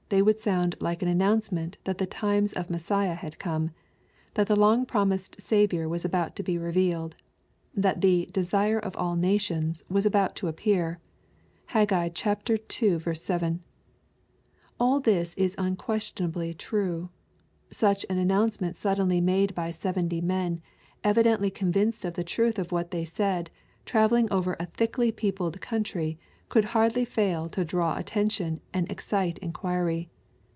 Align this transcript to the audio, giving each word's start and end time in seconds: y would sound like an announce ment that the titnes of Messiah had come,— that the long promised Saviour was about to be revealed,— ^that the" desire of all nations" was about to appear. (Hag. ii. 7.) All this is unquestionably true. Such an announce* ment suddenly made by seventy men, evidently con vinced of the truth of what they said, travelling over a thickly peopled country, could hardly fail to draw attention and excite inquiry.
y 0.13 0.21
would 0.21 0.41
sound 0.41 0.75
like 0.81 1.01
an 1.01 1.07
announce 1.07 1.53
ment 1.53 1.77
that 1.85 1.97
the 1.97 2.05
titnes 2.05 2.51
of 2.55 2.69
Messiah 2.69 3.13
had 3.15 3.39
come,— 3.39 3.71
that 4.33 4.47
the 4.47 4.59
long 4.59 4.85
promised 4.85 5.41
Saviour 5.41 5.87
was 5.87 6.03
about 6.03 6.35
to 6.35 6.43
be 6.43 6.57
revealed,— 6.57 7.15
^that 7.79 8.01
the" 8.01 8.25
desire 8.33 8.77
of 8.77 8.93
all 8.97 9.15
nations" 9.15 9.85
was 9.89 10.05
about 10.05 10.35
to 10.35 10.49
appear. 10.49 10.99
(Hag. 11.67 11.93
ii. 11.93 12.11
7.) 13.13 13.59
All 14.81 14.99
this 14.99 15.33
is 15.35 15.55
unquestionably 15.57 16.53
true. 16.55 17.07
Such 17.69 18.05
an 18.09 18.17
announce* 18.17 18.59
ment 18.59 18.75
suddenly 18.75 19.21
made 19.21 19.55
by 19.55 19.71
seventy 19.71 20.19
men, 20.19 20.59
evidently 21.05 21.49
con 21.49 21.71
vinced 21.71 22.03
of 22.03 22.15
the 22.15 22.25
truth 22.25 22.59
of 22.59 22.73
what 22.73 22.91
they 22.91 23.05
said, 23.05 23.49
travelling 23.85 24.29
over 24.29 24.57
a 24.59 24.65
thickly 24.65 25.09
peopled 25.13 25.61
country, 25.61 26.19
could 26.49 26.65
hardly 26.65 27.05
fail 27.05 27.47
to 27.47 27.63
draw 27.63 27.97
attention 27.97 28.59
and 28.73 28.91
excite 28.91 29.37
inquiry. 29.37 30.09